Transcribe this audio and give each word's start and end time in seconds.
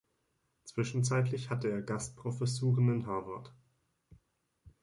Zwischenzeitlich 0.65 1.51
hatte 1.51 1.69
er 1.69 1.83
Gastprofessuren 1.83 2.89
in 2.89 3.05
Harvard. 3.05 3.53